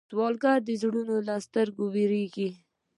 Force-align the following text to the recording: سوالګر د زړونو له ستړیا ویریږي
سوالګر 0.09 0.59
د 0.65 0.69
زړونو 0.81 1.15
له 1.27 1.35
ستړیا 1.45 1.83
ویریږي 1.93 2.49